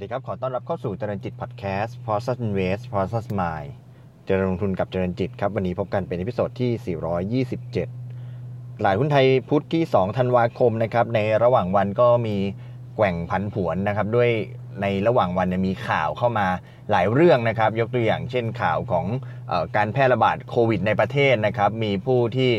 [0.00, 3.70] สวัสดีครับ ขอต้อนรับเข้าสู่เจริญจิตพอดแคสต์ p o s t Invest p o s t Mind
[4.26, 7.46] เจริญลงทุนกับเจริญจิตครับ วันนี้พบกันเป็น episode ที่
[8.18, 12.36] 427ตลาดหุ้นไทยพุธที่ 2 ธันวาคมนะครับ ในระหว่างวันก็มี
[12.96, 14.30] แกว่งผันผวนนะครับ ด้วย
[14.82, 16.46] ในระหว่างวันมีข่าวเข้ามา
[16.90, 22.50] หลายเรื่องนะครับ ยกตัวอย่างเช่นข่าวของการแพร่ระบาดโควิดในประเทศนะครับ มีผู้ที่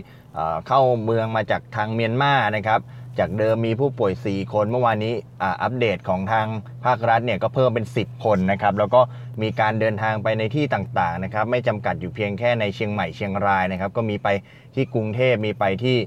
[0.68, 2.80] เข้าเมืองมาจากทางเมียนมานะครับ
[3.20, 6.48] จากเดิมมีผู้ป่วย 4 คนเมื่อวานนี้อัปเดตของทาง
[6.86, 9.02] ภาครัฐเนี่ยก็เพิ่มเป็น 10 คนนะครับแล้วก็
[9.42, 14.28] มีการเดินทางไปในที่ต่างๆนะครับไม่จำกัดอยู่เพียงแค่ในเชียงใหม่เชียงรายนะครับก็มีไป
[14.76, 15.98] ที่กรุงเทพมีไปที่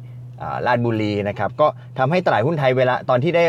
[0.43, 1.67] อ่าราชบุรีนะครับก็
[1.99, 3.45] ทำให้ตลาดหุ้นไทยเวลาตอนที่ได้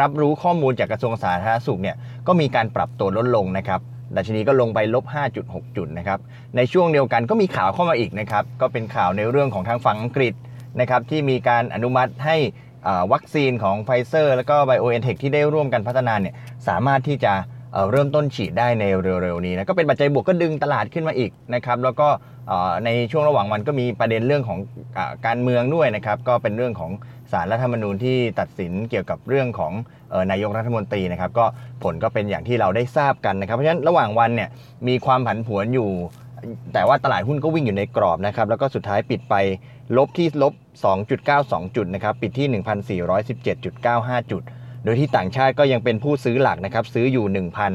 [0.00, 1.96] รับรู้ข้อมูลจากกระทรวงสาธารณสุขเนี่ย
[2.26, 3.80] ก็มีการปรับตัวลดลงนะครับ
[4.16, 5.04] ดัชนีก็ลงไปลบ
[5.40, 6.18] 5.6 จุดนะครับ
[6.56, 10.34] ในช่วงเดียวกันก็มีข่าวเข้ามาอีกนะครับก็เป็นข่าวในเรื่องของทางฝั่งอังกฤษ
[10.80, 12.36] นะครับที่มีการอนุมัติให้
[13.12, 16.34] วัคซีนของไฟเซอร์แล้วก็ BioNTech ที่ได้ร่วมกันพัฒนาเนี่ย
[16.68, 17.34] สามารถที่จะ
[17.72, 18.84] เริ่มต้นฉีดได้ใน
[19.22, 22.08] เร็วๆนี้นะก็เป็นปัจจัยบวกก็ดึงตลาดขึ้นมาอีกนะครับแล้วก็
[22.84, 24.58] ในช่วงระหว่างวันก็มีประเด็นเรื่องของ
[24.96, 26.90] อการเมืองด้วยนะครับก็เป็นเรื่องของ
[27.32, 31.44] ศาลรัฐธรรมนูญที่ตัดสินเกี่ยวกับเรื่องของเอ่อนายกรัฐมนตรีนะครับก็
[31.82, 34.48] ผลก็เป็นอย่างที่เราได้ทราบกันนะครับเพราะฉะนั้นระหว่างวันเนี่ย
[34.88, 35.90] มีความผันผวนอยู่
[36.74, 39.34] แต่ว่าตลาดหุ้นก็วิ่งอยู่ในกรอบนะครับแล้วก็สุดท้ายปิดไป
[39.96, 40.54] ลบที่ลบ
[41.14, 42.48] 2.92 จุดนะครับ ปิดที่
[43.02, 44.42] 1,417.95 จุด
[44.84, 47.26] โดยที่ต่างชาติก็ยังเป็นผู้ซื้อหลักนะครับ ซื้ออยู่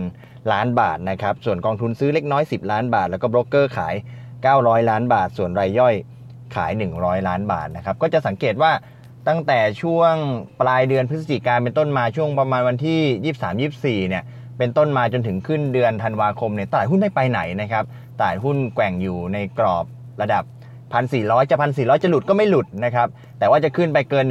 [0.02, 3.96] 1,000 ล้านบาทนะครับ ส่วนกองทุนซื้อเล็กน้อย 10 ล้านบาท แล้วก็โบรกเกอร์ขาย
[4.42, 5.96] 900 ล้านบาท ส่วนรายย่อย
[6.56, 8.72] ขาย 100 ล้านบาทนะครับ ก็จะสังเกตว่า
[9.28, 10.14] ตั้งแต่ช่วง
[10.62, 14.24] ปลายเดือนพฤศจิกายนเป็นต้นมาช่วงประมาณวันที่ 23-24 เนี่ย
[14.58, 17.84] เป็นต้นมาจนถึงขึ้นเดือนธันวาคมเนี่ยตลาดหุ้นไม่ไปไหนนะครับ
[18.20, 19.86] ตลาดหุ้นแกว่งอยู่ในกรอบ
[20.22, 20.44] ระดับ
[20.94, 23.08] 1,400 จะ1,400 จะหลุดก็ไม่หลุดนะครับ
[23.40, 24.26] แต่ว่าจะขึ้นไปเกิน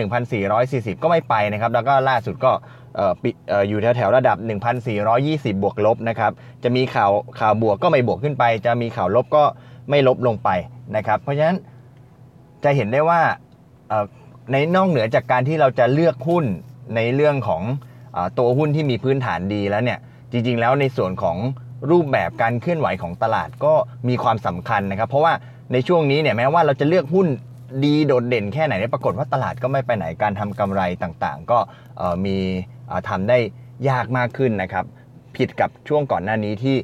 [0.49, 2.53] 1,440 ก็ไม่ไปนะครับ แล้วก็ล่าสุดก็
[2.97, 4.37] เอ่อปิดอออยู่แถวๆระดับ
[5.01, 6.33] 1,420 บวกลบนะครับ
[6.65, 9.45] จะมีข่าวข่าวบวกก็ไม่บวกขึ้นไป จะมีข่าวลบก็
[9.91, 10.51] ไม่ลบลงไป
[10.97, 11.57] นะครับ เพราะฉะนั้น
[12.65, 13.21] จะเห็นได้ว่า
[14.53, 16.45] ในนอกเหนือจากการที่เราจะเลือกหุ้น
[16.97, 17.63] ในเรื่องของ
[18.17, 19.99] อตัวหุ้นที่มีพื้นฐานดีแล้วเนี่ย
[20.33, 21.37] จริง ๆ แล้วในส่วนของ
[21.91, 23.75] รูปแบบการเคลื่อนไหวของตลาดก็
[24.09, 25.33] มีความสำคัญนะครับ เพราะว่า
[25.73, 27.29] ในช่วงนี้เนี่ยแม้ว่าเราจะเลือกหุ้น
[27.85, 31.59] ดีโดดเด่นแค่ไหนเนี่ยปรากฏว่าตลาดก็ไม่ไปไหนการทำกำไรต่างๆ ก็
[32.25, 32.37] มี
[32.87, 33.39] เอ่อทำได้
[33.89, 34.85] ยากมากขึ้นนะครับ
[35.37, 36.77] ผิดกับช่วงก่อนหน้านี้ที่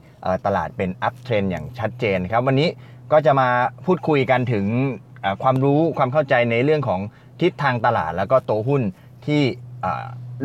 [0.46, 2.68] ตลาดเป็นอัพเทรนอย่างชัดเจนครับวันนี้
[3.12, 3.48] ก็จะมา
[3.86, 4.66] พูดคุยกันถึง
[5.42, 7.00] ความรู้ความเข้าใจในเรื่องของ
[7.40, 8.82] ทิศทางตลาด แล้วก็ตัวหุ้น
[9.26, 9.42] ที่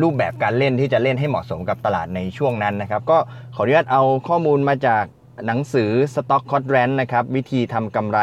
[0.02, 3.18] รูปแบบการเล่นที่จะเล่นให้เหมาะสมกับตลาดในช่วงนั้นนะครับ ก็
[3.54, 5.04] ขออนุญาตเอาข้อมูลมาจาก
[5.46, 8.18] หนังสือ Stock c o d r a n นะครับวิธีทำกำไร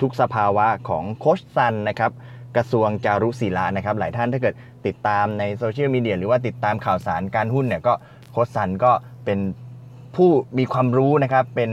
[0.00, 2.12] ทุกสภาวะของโคชซันนะครับ
[2.56, 4.54] กระทรวงจารุศิลานะครับหลายท่านถ้าเกิด
[4.86, 7.92] ติดตามในโซเชียลมีเดียหรือว่าติดตามข่าวสารการหุ้นเนี่ยก็
[8.32, 8.92] โคชซันก็
[9.24, 9.38] เป็น
[10.16, 11.70] ผู้มีความรู้นะครับเป็น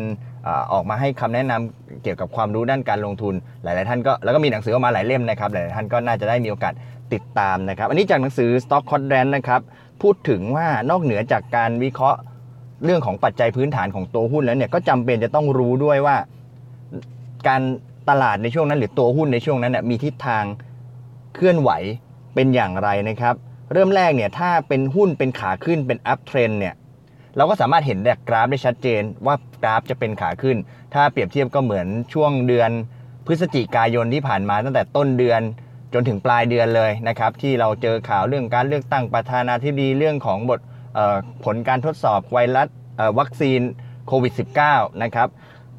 [0.74, 3.34] ออกมาให้คำแนะนำเกี่ยวกับความรู้ด้านการลงทุน
[3.64, 6.74] หลาย ๆ ท่านก็แล้วก็มีหนังสือออกมาหลายเล่มนะครับหลาย ๆ ท่านก็น่าจะได้มีโอกาส
[7.14, 9.62] ติดตามนะครับ อันนี้จากหนังสือ Stock c o d r a n นะครับ
[10.02, 12.20] พูดถึงว่านอกเหนือจากการวิเคราะห์
[12.86, 16.16] เรื่องของปัจจัยพื้นฐานของตัวหุ้นแล้วเนี่ยก็จำเป็นจะต้องรู้ด้วยว่า
[17.48, 17.62] การ
[18.10, 20.44] ตลาดในช่วงนั้น หรือตัวหุ้นในช่วงนั้นเนี่ยมีทิศทาง
[21.36, 21.72] เคลื่อนไหว
[22.36, 23.36] เป็นอย่างไรนะครับ
[23.74, 26.74] เริ่มแรกเนี่ยถ้าเป็นหุ้นเป็นขาขึ้นเป็น uptrend เนี่ย
[27.38, 30.58] เราก็สามารถเห็นจากกราฟได้ชัดเจนว่ากราฟจะเป็นขาขึ้น
[30.94, 32.72] ถ้าเปรียบเทียบก็เหมือนช่วงเดือน
[33.28, 35.42] พฤศจิกายนที่ผ่านมาตั้งแต่ต้นเดือน
[35.94, 40.60] จนถึงปลายเดือนเลยนะครับที่เราเจอข่าวเรื่องการเลือกตั้งประธานาธิบดีเรื่องของบท
[41.44, 42.68] ผลการทดสอบไวรัส
[43.20, 43.62] วัคซีน
[44.08, 44.34] โควิด
[44.68, 45.28] -19 นะครับ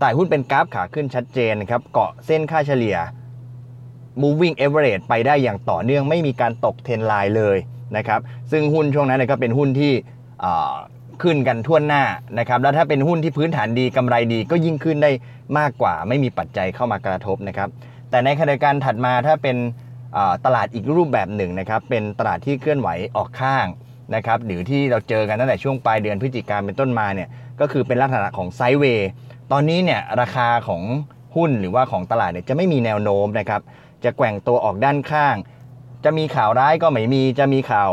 [0.00, 2.96] ตลาดหุ้นเป็นกราฟขาขึ้นชัดเจนนะครับ เกาะเส้นค่าเฉลี่ย
[4.22, 7.58] moving average ไปได้อย่างต่อเนื่องไม่มีการตกเทรนไลน์เลย
[7.96, 9.92] นะครับ ซึ่งหุ้นช่วงนั้นก็เป็นหุ้นที่
[11.22, 12.02] ขึ้นกันทั่วหน้า
[12.38, 15.10] นะครับ แล้วถ้าเป็นหุ้นที่พื้นฐานดีกำไรดีก็ยิ่งขึ้นได้
[15.58, 17.68] มากกว่า ไม่มีปัจจัยเข้ามากระทบนะครับ
[18.10, 19.56] แต่ในขณะกันถัดมาถ้าเป็น
[20.44, 23.66] ตลาดอีกรูปแบบหนึ่งนะครับ เป็นตลาดที่เคลื่อนไหวออกข้าง
[24.14, 27.28] นะครับหรือที่เราเจอกันตั้งแต่ช่วงปลายเดือนพฤศจิกายนเป็นต้นมาเนี่ย
[27.60, 29.08] ก็คือเป็นลักษณะของไซด์เวย์
[29.52, 30.82] ตอนนี้เนี่ยราคาของ
[31.36, 33.60] หุ้นหรือว่าของตลาดเนี่ยจะไม่มีแนวโน้มนะครับ
[34.04, 35.36] จะแกว่งตัวออกด้านข้าง
[36.04, 37.90] จะมีข่าวร้ายก็ไม่มีจะมีข่าว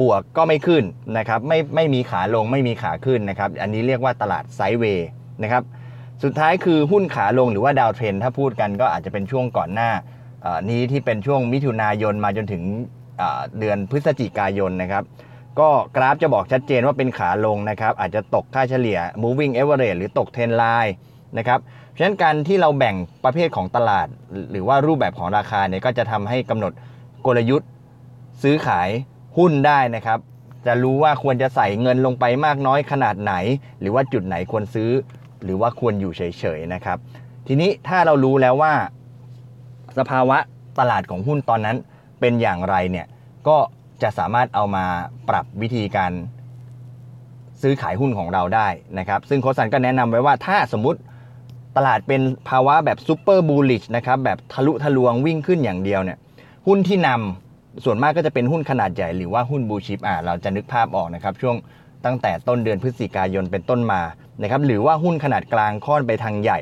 [0.00, 0.84] บวกก็ไม่ขึ้น
[1.18, 5.08] นะครับไม่ไม่มีขาลงไม่มีขาขึ้นนะครับอันนี้เรียกว่าตลาดไซด์เวย์
[5.42, 5.62] นะครับ
[6.22, 9.90] สุดท้ายคือหุ้นขาลงหรือว่าดาวเทรนถ้าพูดกันก็อาจจะเป็นช่วงก่อนหน้า
[10.70, 12.62] นี้ที่เป็นช่วงมิถุนายนมาจนถึง
[13.58, 15.04] เดือนพฤศจิกายนนะครับ
[15.60, 20.94] ก็กราฟจะบอกชัดเจนว่าเป็นขาลงนะครับ อาจจะตกค่าเฉลี่ย moving average หรือตกเทรนไลน์
[21.38, 21.60] นะครับ
[21.90, 24.06] เพราะฉะนั้นการที่เราแบ่งประเภทของตลาด
[24.50, 26.72] หรือว่ารูปแบบของราคาเนี่ยก็จะทำให้กำหนด
[27.26, 27.68] กลยุทธ์
[28.42, 28.88] ซื้อขาย
[29.38, 30.18] หุ้นได้นะครับ
[30.66, 33.34] จะรู้ว่าควรจะใส่เงินลงไปมากน้อยขนาดไหน
[33.80, 34.90] หรือว่าจุดไหนควรซื้อ
[35.44, 36.98] หรือว่าควรอยู่เฉยๆนะครับ
[37.46, 38.72] ทีนี้ถ้าเรารู้แล้วว่า
[39.98, 40.38] สภาวะ
[40.78, 41.76] ตลาดของหุ้นตอนนั้น
[42.22, 43.06] เป็นอย่างไรเนี่ย
[43.48, 43.56] ก็
[44.02, 44.84] จะสามารถเอามา
[45.28, 46.12] ปรับวิธีการ
[47.62, 51.00] ซื้อขายหุ้นของเราได้นะครับ ซึ่งโคสันก็แนะนำไว้ว่าถ้าสมมติ
[51.76, 56.18] ตลาดเป็นภาวะแบบซูเปอร์บูลลิชนะครับแบบทะลุทะลวงวิ่งขึ้นอย่างเดียวเนี่ย
[56.66, 61.56] หุ้นที่นำส่วนมากก็จะเป็นหุ้นขนาดใหญ่หรือว่าหุ้นบูชิปอ่าเราจะนึกภาพออกนะครับช่วง
[62.04, 64.00] ตั้งแต่ต้นเดือนพฤศจิกายนเป็นต้นมา
[64.42, 66.58] นะครับหรือว่าหุ้นขนาดกลางค่อนไปทางใหญ่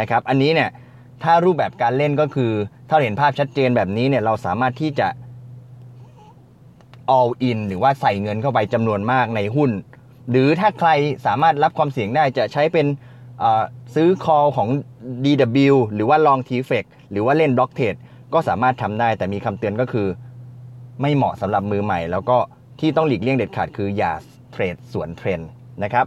[0.00, 0.70] นะครับ อันนี้เนี่ย
[1.24, 2.52] ถ้ารูปแบบการเล่นก็คือ
[2.88, 5.08] ถ้าเห็นภาพชัดเจนแบบนี้เนี่ยเราสามารถที่จะ
[7.18, 9.70] all in หรือว่าใส่เงินเข้าไปจำนวนมากในหุ้น
[10.30, 10.90] หรือถ้าใคร
[11.26, 12.86] สามารถรับความเสี่ยงได้จะใช้เป็น
[13.94, 14.68] ซื้อ call ของ
[15.24, 17.98] DW หรือว่า long t f e c หรือว่าเล่น block trade
[18.34, 20.08] ก็สามารถทำได้แต่มีคำเตือนก็คือ
[21.00, 22.38] ไม่เหมาะสำหรับมือใหม่ แล้วก็
[22.80, 24.12] ที่ต้องหลีกเลี่ยงเด็ดขาดคืออย่า
[24.52, 25.40] เทรดสวนเทรน
[25.82, 26.06] นะครับ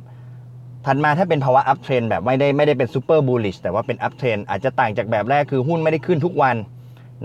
[0.85, 6.55] ถัดมาถ้าเป็นภาวะ up trend แบบไม่ได้ไม่ได้เป็น super bullish แต่ว่าเป็น up trend อาจจะต่างจากแบบแรกคือหุ้นไม่ได้ขึ้นทุกวัน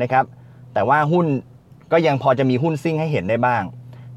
[0.03, 0.25] นะครับ
[0.75, 1.27] แต่ว่าหุ้น
[1.93, 3.62] ก็ยังพอจะมีหุ้นซิ่งให้เห็นได้บ้าง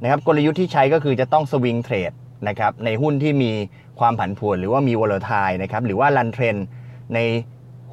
[0.04, 2.16] นะครับกลยุทธ์ที่ใช้ก็คือจะต้อง swing trade
[2.48, 3.52] นะครับในหุ้นที่มี
[4.00, 6.60] ความผันผวนหรือว่ามี volatile นะครับหรือว่า run trend
[7.14, 7.20] ใน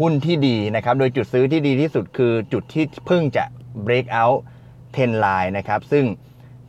[0.00, 3.44] หุ้นที่ดีนะครับโดยจุดซื้อที่ดีที่สุดคือจุดที่เพิ่งจะ
[3.87, 4.38] break out
[4.85, 6.05] 10 line นะครับซึ่ง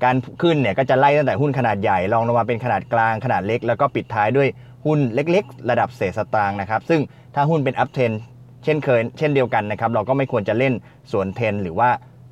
[0.04, 4.48] การขึ้นเนี่ยก็จะไล่ตั้งแต่หุ้นขนาดใหญ่ลองลงมาเป็นขนาดกลางขนาดเล็ก แล้วก็ปิดท้ายด้วย
[4.86, 7.02] หุ้นเล็กๆ ระดับเศษสตางค์นะครับ ซึ่ง
[7.36, 8.16] ถ้าหุ้นเป็น uptrend
[8.64, 10.74] เช่นเคยเช่นเดียวกันนะครับ เราก็ไม่ควรจะเล่น
[11.12, 11.90] สวนเทรนหรือว่า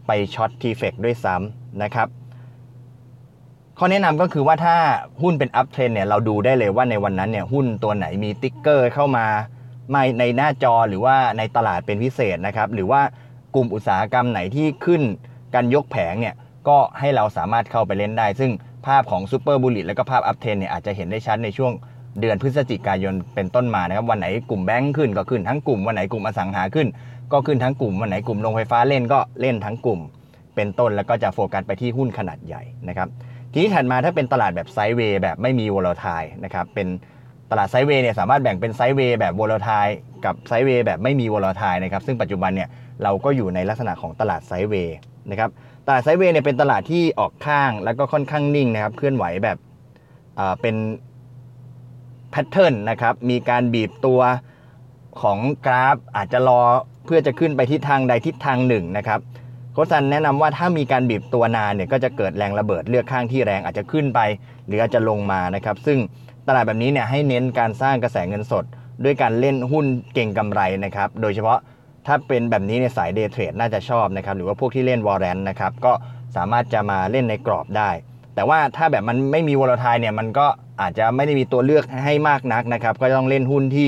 [0.07, 2.07] ไป short TFEX ด้วยซ้ำนะครับ
[3.78, 4.75] ข้อแนะนำก็คือว่าถ้า
[5.22, 9.25] หุ้นเป็น uptrend เนี่ยเราดูได้เลยว่าในวันนั้นเนี่ยหุ้นตัวไหนมี ticker เข้ามา
[9.92, 13.01] ไม่ในหน้าจอหรือว่าในตลาดเป็นพิเศษนะครับ หรือว่า
[13.56, 15.01] กลุ่มอุตสาหกรรมไหนที่ขึ้น
[15.54, 16.36] กันยกแผงเนี่ย
[16.68, 18.51] ก็ให้เราสามารถเข้าไปเล่นได้ ซึ่ง
[18.86, 21.74] ภาพของ super bullish แล้วก็ภาพ uptrend เนี่ยอาจจะเห็นได้ชัดในช่วง
[22.19, 26.88] เดือนพฤศจิกายนเป็นต้นมานะครับวันไหนกลุ่มแบงค์ขึ้นก็ขึ้นทั้งกลุ่มวันไหนกลุ่มอสังหาขึ้น
[27.31, 30.00] ก็ขึ้นทั้งกลุ่มวันไหนกลุ่มโรงไฟฟ้าเล่นก็เล่นทั้งกลุ่ม
[30.56, 33.07] เป็นต้นแล้วก็จะโฟกัสไปที่หุ้นขนาดใหญ่นะครับ
[33.51, 36.88] ทีนี้ถัดมาถ้าเป็นตลาดแบบ sideway แบบไม่มี volatile นะครับเป็น
[37.51, 39.88] ตลาด sideway เนี่ยสามารถแบ่งเป็น sideway แบบ volatile
[40.25, 42.69] กับ sideway แบบไม่มี volatile นะครับซึ่งปัจจุบันเนี่ย
[43.03, 44.97] เราก็อยู่ในลักษณะของตลาด sideway
[45.31, 45.50] นะครับ
[45.88, 49.57] ตลาด sideway เนี่ยเป็นตลาดที่ออกข้างแล้วก็ค่อนข้างนิ่งนะครับเคลื่อนไหวแบบ
[50.62, 50.75] เป็น
[52.31, 54.21] pattern นะครับ มีการบีบตัว
[55.21, 56.61] ของกราฟอาจจะรอ
[57.05, 59.19] เพื่อจะขึ้นไปทิศทางใดทิศทางหนึ่งนะครับ
[59.73, 64.19] โค้ชซันแนะนำว่าถ้ามีการบีบตัวนานเนี่ยก็จะเกิดแรงระเบิดเลือกข้างที่แรงอาจจะขึ้นไป
[64.67, 65.99] หรืออาจจะลงมานะครับ ซึ่ง
[66.47, 68.65] ตลาดแบบนี้เนี่ยให้เน้นการสร้างกระแสเงินสด
[69.03, 71.59] ด้วยการเล่นหุ้นเก็งกำไรนะครับ โดยเฉพาะ
[72.07, 75.93] ถ้าเป็นแบบนี้ในสาย day trade น่าจะชอบนะครับ หรือว่าพวกที่เล่น warrant นะครับ ก็
[76.35, 77.89] สามารถจะมาเล่นในกรอบได้
[78.39, 80.47] แต่ว่าถ้าแบบมันไม่มีวอลทายเนี่ยมันก็
[80.81, 83.88] อาจจะไม่ได้มีตัวเลือกให้มากนักนะครับ ก็ต้องเล่นหุ้นที่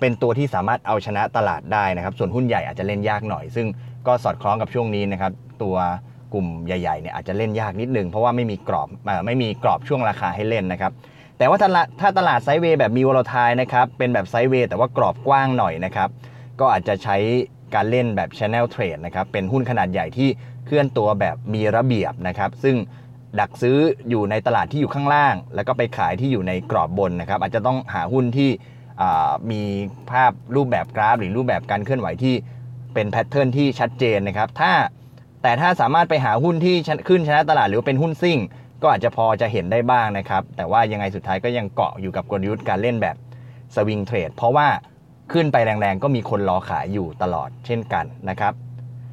[0.00, 3.66] เป็นตัวที่สามารถเอาชนะตลาดได้นะครับ ส่วนหุ้นใหญ่อาจจะเล่นยากหน่อย ซึ่ง
[4.06, 5.32] ก็สอดคล้องกับช่วงนี้นะครับ
[5.62, 5.76] ตัว
[6.32, 10.92] กลุ่มใหญ่ๆเนี่ยอาจจะเล่นยากนิดนึง เพราะว่าไม่มีกรอบเอ่ไม่มีกรอบช่วงราคาให้เล่นนะครับ
[11.38, 16.08] แต่ว่าถ้าละถ้าตลาดไซด์เวย์แบบมีวอลทายนะครับ เป็นแบบไซด์เวย์แต่ว่ากรอบกว้างหน่อยนะครับ
[16.60, 17.16] ก็อาจจะใช้
[17.74, 20.28] การเล่นแบบ Channel Trade นะครับ เป็นหุ้นขนาดใหญ่ที่
[20.66, 22.76] เคลื่อนตัวแบบมีระเบียบนะครับ ซึ่ง
[23.40, 28.50] ดักซื้ออยู่ในตลาดที่อยู่ข้างล่าง แล้วก็ไปขายที่อยู่ในกรอบบนนะครับ อาจจะต้องหาหุ้นที่
[29.50, 29.62] มี
[30.10, 32.34] ภาพรูปแบบกราฟ หรือรูปแบบการเคลื่อนไหวที่
[32.94, 34.72] เป็นแพทเทิร์นที่ชัดเจนนะครับ ถ้า
[35.42, 36.76] แต่ถ้าสามารถไปหาหุ้นที่
[37.08, 38.38] ขึ้นชนะตลาดหรือเป็นหุ้นซิ่ง
[38.82, 43.16] ก็อาจจะพอจะเห็นได้บ้างนะครับ แต่ว่ายังไงสุดท้ายก็ยังเกาะอยู่กับกลยุทธ์การเล่นแบบ
[43.74, 44.68] swing trade เพราะว่า
[45.32, 48.52] ขึ้นไปแรงๆ ก็มีคนรอขายอยู่ตลอดเช่นกันนะครับ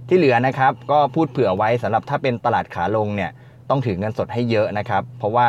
[0.08, 3.32] ที่เหลือนะครับก็พูดเผื่อไว้สำหรับถ้าเป็นตลาดขาลงเนี่ย
[3.70, 5.48] ต้องถือเงินสดให้เยอะนะครับ เพราะว่า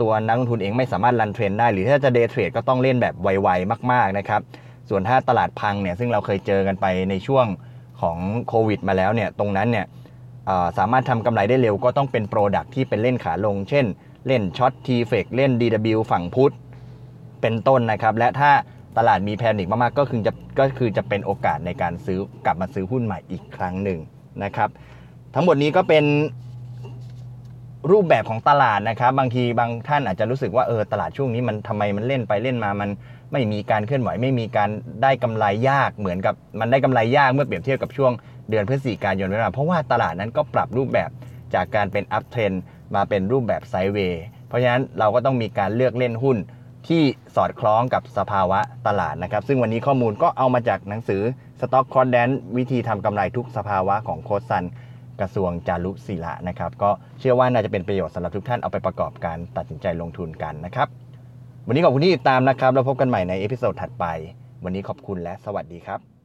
[0.00, 4.40] ตัวนักลงทุนเองไม่สามารถ run trend ได้ หรือถ้าจะ day trade ก็ต้องเล่นแบบไวๆมากๆนะครับ
[4.88, 7.46] ส่วนถ้าตลาดพังเนี่ยซึ่งเราเคยเจอกันไปในช่วง
[8.00, 9.86] ของโควิดมาแล้วเนี่ยตรงนั้นเนี่ย
[10.78, 13.86] สามารถทำกำไรได้เร็วก็ต้องเป็น product ที่เป็นเล่นขาลง เช่น
[14.26, 16.54] เล่นช็อตทีเฟกเล่น DW ฝั่งพุทธ
[17.40, 18.50] เป็นต้นนะครับ และถ้า
[18.98, 23.98] ตลาดมีแพนิคมากๆก็คือจะก็คือจะเป็นโอกาสในการซื้อกลับมาซื้อหุ้นใหม่อีกครั้งหนึ่ง
[24.44, 24.68] นะครับ
[25.34, 26.04] ทั้งหมดนี้ก็เป็น
[27.90, 32.90] รูปแบบของตลาดนะครับบางทีบางท่านอาจจะรู้สึกว่าเออตลาดช่วงนี้มันทำไมมันเล่นไปเล่นมามัน
[33.32, 34.70] ไม่มีการเคลื่อนไหวไม่มีการ
[35.02, 38.12] ได้กำไรยากเหมือนกับมันได้กำไรยากเมื่อเปรียบเทียบกับช่วง
[38.50, 41.10] เดือนพฤศจิกายนเวลาเพราะว่าตลาดนั้นก็ปรับรูปแบบ
[41.54, 42.52] จากการเป็น uptrend
[42.94, 46.36] มาเป็นรูปแบบ sideway เพราะฉะนั้นเราก็ต้องมีการเลือกเล่นหุ้น
[46.88, 47.02] ที่
[47.36, 51.22] สอดคล้องกับสภาวะตลาดนะครับ ซึ่งวันนี้ข้อมูลก็เอามาจากหนังสือ
[51.60, 54.64] Stock c o n d e n วิธีทำกำไรทุกสภาวะของโค้ชซัน
[55.20, 60.88] กระทรวงจารุศิละนะครับ ก็เชื่อว่าน่าจะเป็นประโยชน์สำหรับทุกท่านเอาไปประกอบการตัดสินใจลงทุนกันนะครับ
[61.66, 64.04] วันนี้ขอบคุณที่ติดตามนะครับ แล้วพบกันใหม่ใน episode ถัดไป
[64.64, 66.21] วันนี้ขอบคุณและสวัสดีครับ